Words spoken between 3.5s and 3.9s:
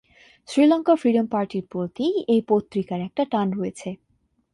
রয়েছে।